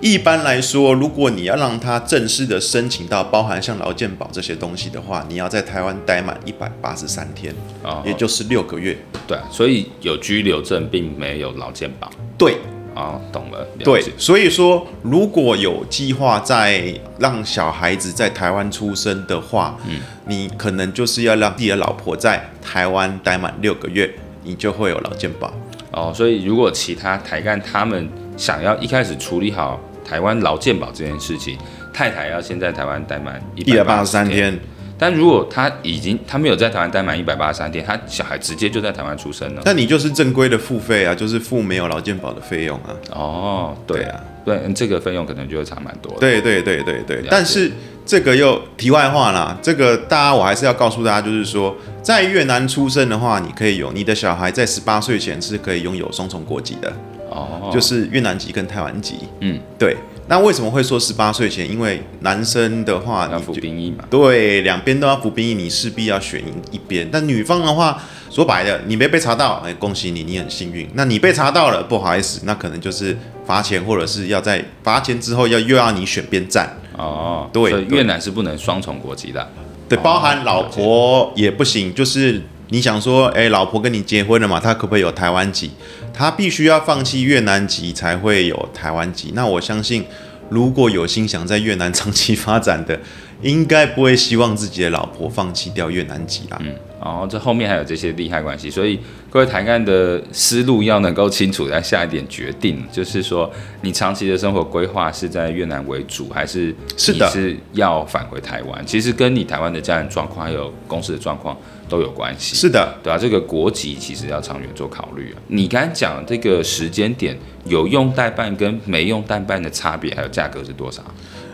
[0.00, 8.96] 一般来说，如果你要让他正式的申请到包含像劳健保这些东西的话，你要在台湾待满一百八十三天，哦、也就是六个月。
[9.26, 12.10] 对，所以有居留证并没有劳健保。
[12.38, 12.56] 对。
[12.94, 13.60] 啊、哦，懂了。
[13.60, 25.52] 了对，所以说如果有计划在让小孩子在台湾出生的话，嗯，你可能就是要让自己的老婆在台湾待满六个月，你就会有劳健保。
[25.92, 31.58] 哦，所以如果其他台干他们想要一开始处理好台湾劳健保这件事情，
[31.92, 34.58] 太太要先在台湾待满一百八十三天。
[34.98, 42.94] 但如果他已经他没有在台湾待满一百八十三天，他小孩直接就在台湾出生了，那你就是正规的付费啊，就是付没有劳健保的费用啊。
[43.10, 46.16] 哦，对啊，对，这个费用可能就会差蛮多。
[46.20, 47.72] 对对对对对，但是
[48.04, 56.92] 这个又题外话啦，这个大家我还是要告诉大家，就是说在越南出生的话，你可以有你的小孩在十八岁前是可以拥有双重国籍的。
[57.30, 59.20] 哦，就是越南籍跟台湾籍。
[59.40, 59.96] 嗯，对。
[60.28, 61.68] 那为什么会说十八岁前？
[61.68, 67.08] 因为男生的话要服兵役嘛，对，两边都要服兵役，你势必要选一边。
[67.10, 70.88] 但女方的话，说白了，你没被查到，哎，恭喜你，你很幸运。
[70.94, 76.68] 那你被查到了，不好意思，那可能就是罚钱，或者是要在罚钱之后要又要你选边站。
[76.96, 79.48] 哦，对，所以越南是不能双重国籍的。
[79.88, 85.70] 对，包含老婆也不行，就是你想说，哎，老婆跟你结婚了嘛，她可不可以有台湾籍？
[86.14, 89.32] 他必须要放弃越南籍才会有台湾籍。
[89.34, 90.04] 那我相信，
[90.50, 93.00] 如果有心想在越南长期发展的，
[93.42, 96.58] 应该不会希望自己的老婆放弃掉越南籍啦。
[96.60, 103.50] 嗯，哦，这后面还有这些利害关系，所以各位台干的思路要能够清楚，在下一点决定，就是说
[103.82, 108.86] 你长期的生活规划是在越南为主，还是你是要返回台湾？
[108.86, 111.56] 其实跟你台湾的家人状况还有公司的状况。
[111.88, 115.36] 都有关系，是的，对啊，这个国籍其实要长远做考虑啊。
[115.48, 121.02] 你刚才讲这个时间点，有用代办跟没用代办的差别，还有价格是多少？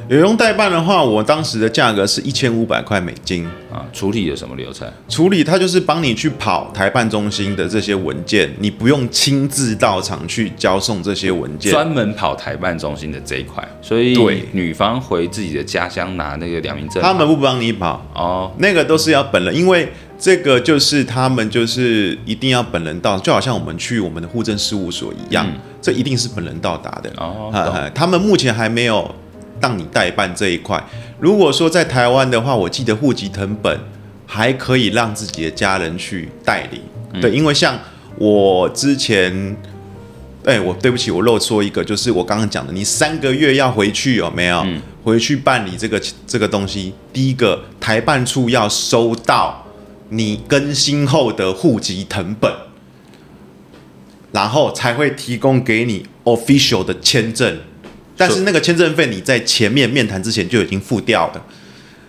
[0.08, 3.84] 有用代办的话，我当时的价格是一千五百块美金啊。
[3.92, 4.90] 处理有什么流程？
[5.08, 13.62] 处理它就是帮你去跑台办中心的这些文件，你不用亲自到场去交送这些文件，专门跑台办中心的这一块。
[13.82, 19.88] 所以，对女方回自己的家乡拿那个良民证，他们不帮你跑哦，那个都是要本人，因为。
[20.20, 27.08] 这个就是他们就是一定要本人到，就好像我们去我们的户政事务所一样，嗯、这一定是本人到达的。
[27.18, 27.52] 哦，
[27.94, 29.08] 他们目前还没有
[29.60, 30.82] 让你代办这一块。
[31.18, 33.78] 如果说在台湾的话，我记得户籍成本
[34.26, 36.80] 还可以让自己的家人去代理。
[37.12, 37.78] 嗯、对，因为像
[38.16, 39.56] 我之前，
[40.44, 44.58] 哎，我对不起，我漏说一个，就是我刚刚讲的，你三个月要回去有没有？
[44.60, 49.64] 嗯、回去办理这个这个东西，第一个台办处要收到。
[50.10, 52.50] 你更新后的户籍成本，
[54.32, 57.58] 然后才会提供给你 official 的签证，
[58.18, 61.42] 但是那个签证费你在前面面谈之前就已经付掉了。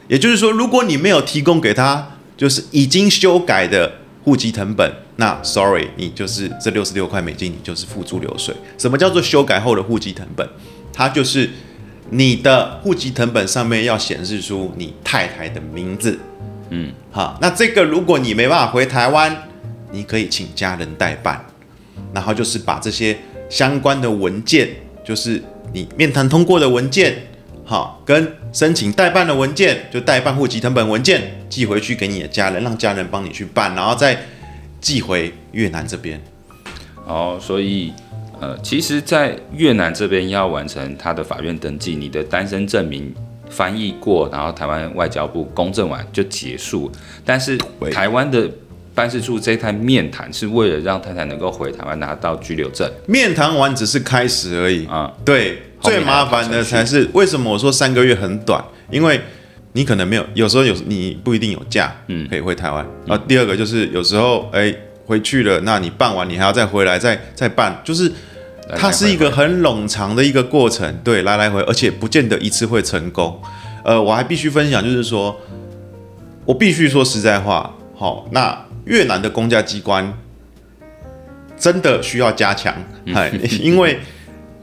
[0.10, 3.89] 也就是说，如果你没有提供给他，就是已经修改的
[4.24, 8.56] 户籍成本，那 sorry，你就是这六十六块美金，你就是付诸流水。
[8.78, 10.50] 什么叫做修改后的户籍成本？
[10.91, 11.48] 它就是
[12.10, 16.17] 你的户籍成本上面要显示出你太太的名字。
[16.72, 19.48] 嗯，好，那这个如果你没办法回台湾，
[19.91, 21.45] 你可以请家人代办，
[22.13, 23.17] 然后就是把这些
[23.48, 24.69] 相关的文件，
[25.10, 25.41] 就是
[25.74, 27.15] 你面谈通过的文件，
[27.65, 31.19] 好，跟申请代办的文件，就代办户籍成本文件
[31.50, 34.15] 寄回去给你的家人，让家人帮你去办，然后再
[34.80, 36.22] 寄回越南这边。
[37.08, 37.91] 哦，所以
[38.39, 43.12] 呃，其实，在越南这边要完成他的法院登记，你的单身证明。
[43.52, 46.91] 翻译过，然后台湾外交部公证完就结束。
[47.26, 47.58] 但是
[47.91, 48.48] 台湾的
[49.00, 52.86] 办事处这一趟面谈是为了让太太能够回台湾拿到居留证。
[53.08, 55.10] 面谈完只是开始而已啊。
[55.24, 58.62] 对，最麻烦的才是为什么我说三个月很短？
[58.92, 59.22] 因为
[59.72, 62.86] 你可能没有，有时候有你不一定有假，嗯，可以回台湾。
[63.06, 68.12] 然后第二个就是有时候哎回去了，那你办完你还要再回来再再办，就是。
[68.78, 73.42] 它是一个很冗长的一个过程，对，来来回，而且不见得一次会成功。
[73.84, 75.36] 呃，我还必须分享，就是说，
[76.46, 78.56] 我必须说实在话，好，那
[78.89, 80.12] 越南的公家机关
[81.58, 82.73] 真的需要加强，
[83.13, 83.99] 哎， 因为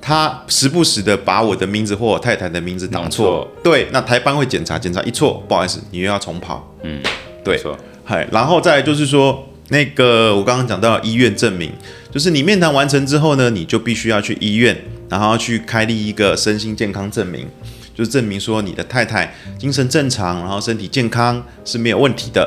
[0.00, 6.74] 他时不时的把我的名字或我太太的名字打错，对，那台班会检查，检查一错，不好意思，你又要重跑。
[6.82, 7.00] 嗯，
[7.44, 7.62] 对，
[8.04, 11.72] 嗨，然后再来就是说，那个我刚刚讲到医院证明，
[12.10, 14.76] 就是你面谈完成之后呢，你就必须要去医院，
[15.08, 17.48] 然后去开立一个身心健康证明。
[17.94, 22.46] 就是证明说你的太太精神正常，然后身体健康是没有问题的，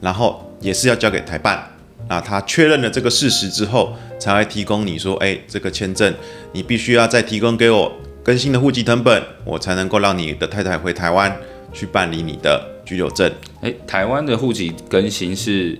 [0.00, 1.70] 然后也是要交给台办，
[2.08, 6.14] 那他确认了这个事实之后，才会提供你说，哎，这个签证
[6.52, 7.92] 你必须要再提供给我
[8.22, 11.36] 更新的户籍成本，我才能够让你的太太回台湾
[11.72, 13.30] 去办理你的居留证。
[13.60, 15.78] 哎，台湾的户籍更新是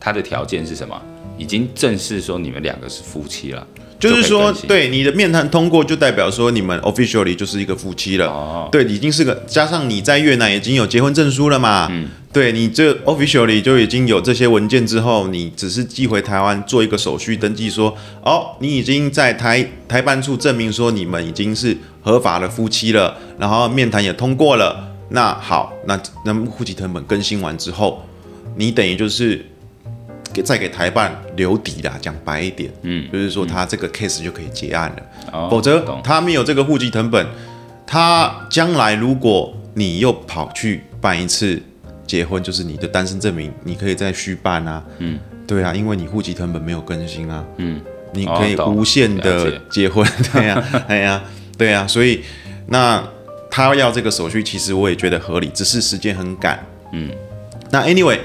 [0.00, 1.00] 它的条件是什么？
[1.36, 3.64] 已经正式说你们两个是夫妻了。
[3.98, 8.26] 就是说，对你的面谈通过，就代表说你们 officially 就是一个夫妻了。
[8.26, 11.88] 哦，对，已经是个加上你在越南已经有结婚证书了嘛。
[11.90, 24.94] 嗯，对你这 officially 就已经有这些文件之后，你只是寄回台湾做一个手续登记说，说哦，你已经在台台办处证明说你们已经是合法的夫妻了，然后面谈也通过了。
[25.10, 28.06] 那好，那那户籍成本更新完之后，
[28.56, 29.44] 你等于就是。
[30.32, 35.02] 给再给台办留底啦，讲白一点，嗯，就是说他这个 case 就可以结案了，
[35.32, 37.26] 嗯、否则他没有这个户籍成本，
[37.86, 41.60] 他将来如果你又跑去办一次
[42.06, 47.80] 结婚，就是你的单身证明，你可以再续办啊，嗯，对啊，因为你户籍成本没有更新啊，嗯，
[48.12, 51.24] 你可以无限的结婚， 对呀、啊，对呀、啊，
[51.56, 52.22] 对呀、啊，所以
[52.66, 53.02] 那
[53.50, 57.10] 他要这个手续，其实我也觉得合理，只是时间很赶，嗯，
[57.70, 58.18] 那 anyway。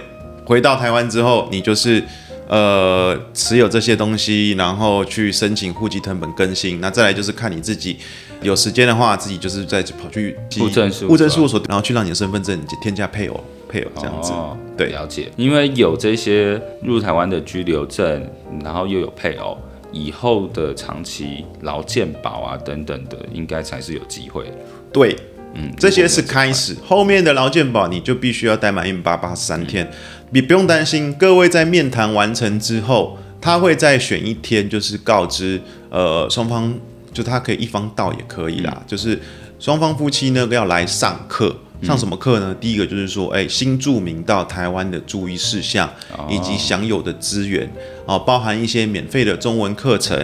[0.45, 2.03] 回到台湾之后，你就是
[2.47, 6.81] 呃持有这些东西，然后去申请户籍成本更新。
[6.81, 7.97] 那再来就是看你自己
[8.41, 14.31] 有时间的话，自己就是再跑去户政事户政事务所，然后去让你的身份证添加配偶，配偶这样子。
[14.31, 15.31] 哦、对，了解。
[15.37, 18.29] 因为有这些入台湾的居留证，
[18.63, 19.57] 然后又有配偶，
[19.91, 24.51] 以后的长期劳健保啊等等的，应该才是有机会。
[24.91, 25.15] 对。
[25.53, 29.89] 嗯，这些是开始，后面的劳健保你就必须要待满一百八十三天，
[30.31, 31.13] 你不用担心。
[31.13, 36.73] 各位在面谈完成之后，他会再选一天，就是告知，呃，双方
[37.13, 39.19] 就他可以一方到也可以啦，就是
[39.59, 41.55] 双方夫妻呢要来上课。
[41.81, 42.55] 上什么课呢？
[42.61, 45.89] 第一个就是说，哎，新住民到台湾的注意事项，
[46.29, 47.69] 以及享有的资源，
[48.05, 50.17] 哦，包含一些免费的中文课程，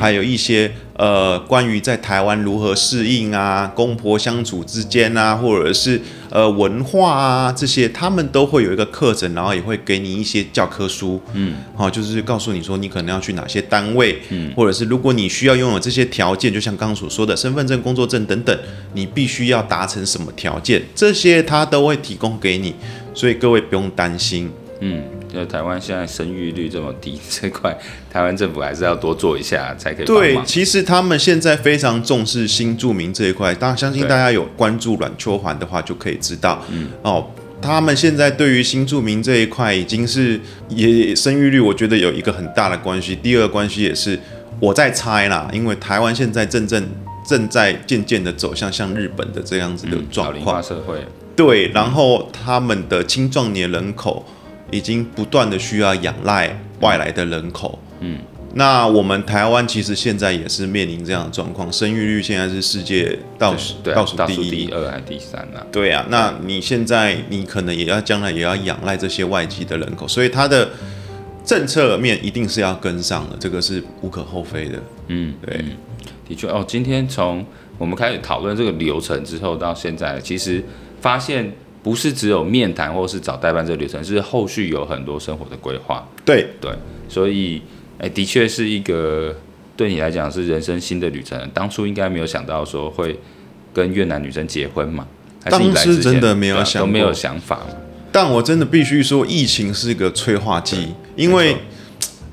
[0.00, 0.68] 还有一些
[0.98, 18.58] 呃关于在台湾如何适应啊，公婆相处之间啊，或者是呃文化啊这些，他们都会有一个课程，然后也会给你一些教科书，嗯，好，就是告诉你说你可能要去哪些单位，嗯，或者是如果你需要拥有这些条件，就像刚刚所说的身份证、工作证等等，
[18.94, 20.82] 你必须要达成什么条件？
[20.94, 22.74] 这些他都会提供给你，
[23.14, 24.50] 所以各位不用担心。
[24.80, 27.76] 嗯，就台湾现在生育率这么低，这块
[28.10, 30.06] 台湾政府还是要多做一下才可以。
[30.06, 36.62] 对，其实他们现在非常重视新住民这一块，当然相信大家有关注阮秋环的话，就可以知道。
[36.70, 43.14] 嗯，哦，他们现在对于新住民这一块已经是也生育率，我觉得有一个很大的关系。
[43.16, 44.18] 第二个关系也是
[44.60, 46.86] 我在猜啦，因为台湾现在正正。
[47.28, 50.94] 正在渐渐的走向像日本的这样子的状况，化社会。
[51.34, 54.24] 对，然后他们的青壮年人口
[54.70, 57.78] 已经不断的需要仰赖外来的人口。
[58.00, 58.18] 嗯，
[58.54, 65.60] 那我们台湾其实现在也是面临这样的状况，生育率现在是世界倒数倒数第一、第二还是第三呢？
[65.72, 70.68] 对啊，那你现在你可能也要将来也要仰赖这些外籍的人口，所以它的
[71.44, 74.82] 政策面一定是要跟上的，这个是无可厚非的。
[75.08, 75.64] 嗯，对。
[76.28, 77.46] 的确哦，今天从
[77.78, 80.60] 我们开始讨论这个流程之后到现在，其实
[81.00, 81.52] 发现
[81.86, 86.04] 不是只有面谈或是找代办这个流程，是后续有很多生活的规划。
[86.24, 86.72] 对对，
[87.08, 87.62] 所以
[87.98, 89.32] 哎，的确是一个
[89.76, 91.40] 对你来讲是人生新的旅程。
[91.54, 93.16] 当初应该没有想到说会
[93.72, 95.06] 跟越南女生结婚嘛？
[95.44, 97.60] 还是当时真的没有想都没有想法。
[98.10, 101.56] 但我真的必须说，疫情是一个催化剂，因为。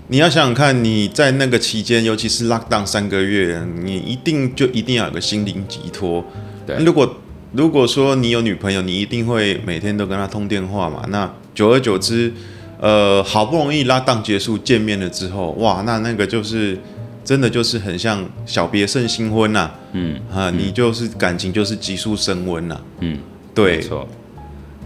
[0.10, 6.24] 你要想想看，你在那个期间，尤其是 lockdown 三个月，你一定就一定要有个心灵寄托。
[6.68, 7.22] 对，如果
[7.54, 11.04] 如果说你有女朋友，你一定会每天都跟她通电话嘛。
[11.10, 12.34] 那久而久之，
[12.80, 16.78] 呃，好不容易 lockdown 结束见面了之后，哇，那那个就是
[17.24, 19.70] 真的就是很像小别胜新婚呐。
[19.92, 22.82] 嗯啊，你就是感情就是急速升温呐。
[23.02, 23.20] 嗯，
[23.54, 23.76] 对。
[23.78, 24.08] 没错。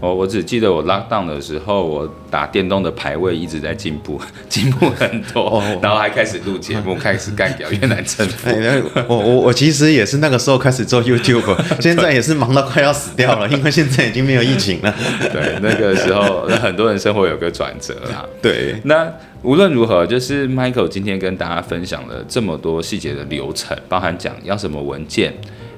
[0.00, 8.48] 我我只记得我 lock down 的时候，我打电动的排位一直在进步， 进步很多，哦、然后还开始录节目，哦、开始干掉越南政府。
[8.54, 14.94] 哎、我我我其实也是那个时候开始做 YouTube， 现在也是忙到快要死掉了，因为现在已经没有疫情了。
[15.32, 18.24] 对，那个时候很多人生活有个转折啦。
[18.40, 25.34] 对，那无论如何，就是 Michael 今天跟大家分享了这么多细节的流程，包含讲要什么文件、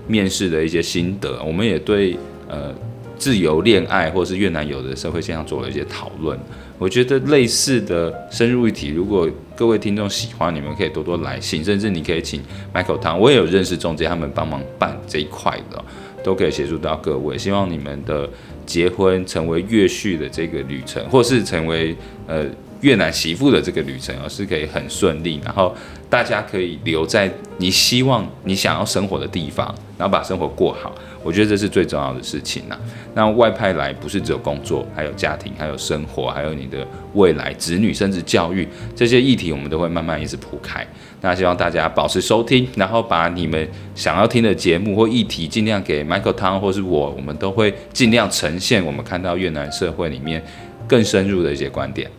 [0.07, 2.75] 面试的一些心得，我们也对呃。
[3.21, 6.37] 自由恋爱，或是越南有的社会现象做了一些讨论。
[6.79, 12.41] 我觉得类似的深入议题，如果各位听众喜欢，你们可以多多来信，甚至你可以请
[12.73, 15.85] Michael 汤我也有认识中介，他们帮忙办这一块的，
[16.25, 17.37] 都可以协助到各位。
[17.37, 18.27] 希望你们的
[18.64, 21.95] 结婚成为越续的这个旅程，或是成为
[22.27, 22.47] 呃
[22.81, 25.77] 越南媳妇的这个旅程，而是可以很顺利，然后
[26.09, 29.66] 大家可以留在你希望你想要生活的地方，
[29.99, 30.95] 然后把生活过好。
[31.23, 32.79] 我觉得这是最重要的事情呐。
[33.14, 40.87] 那外派来不是只有工作，还有家庭，还有生活，还有你的未来、子女，甚至教育这些议题，我们都会慢慢一直铺开。
[41.21, 50.43] 那希望大家保持收听，然后把你们想要听的节目或议题，尽量给 Michael Tang 或是我，我们都会尽量呈现我们看到越南社会里面
[50.89, 52.11] 更深入的一些观点。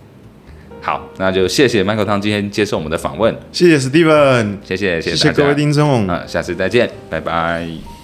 [0.81, 8.00] 好，那就谢谢 Michael Tang 今天接受我们的访问，谢谢 Steven，谢谢谢谢，谢谢各位听众，啊，下次再见，拜拜。